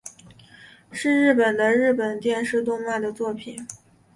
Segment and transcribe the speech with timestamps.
[0.91, 3.67] 是日本的日本电视动画的作品。